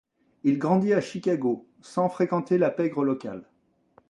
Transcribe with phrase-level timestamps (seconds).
[0.43, 3.47] Il grandit à Chicago, sans fréquenter la pègre locale.